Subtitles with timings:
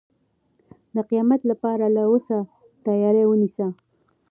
[0.95, 2.37] د قیامت لپاره له اوسه
[2.85, 3.67] تیاری ونیسئ.